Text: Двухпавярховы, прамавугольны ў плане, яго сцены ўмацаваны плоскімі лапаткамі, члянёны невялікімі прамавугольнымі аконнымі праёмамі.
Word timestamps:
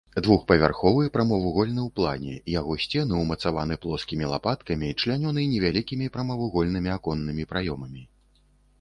Двухпавярховы, 0.25 1.03
прамавугольны 1.17 1.81
ў 1.87 1.89
плане, 1.99 2.33
яго 2.55 2.77
сцены 2.87 3.21
ўмацаваны 3.25 3.79
плоскімі 3.85 4.31
лапаткамі, 4.33 4.93
члянёны 5.03 5.47
невялікімі 5.55 6.13
прамавугольнымі 6.15 6.89
аконнымі 6.99 7.43
праёмамі. 7.55 8.03